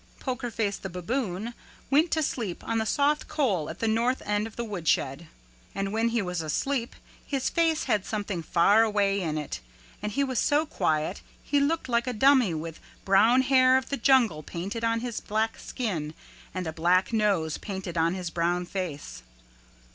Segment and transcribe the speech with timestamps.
[0.19, 1.53] Poker Face the Baboon
[1.91, 5.27] went to sleep on the soft coal at the north end of the woodshed
[5.75, 6.95] and when he was asleep
[7.27, 9.59] his face had something faraway in it
[10.01, 13.95] and he was so quiet he looked like a dummy with brown hair of the
[13.97, 16.15] jungle painted on his black skin
[16.51, 19.21] and a black nose painted on his brown face.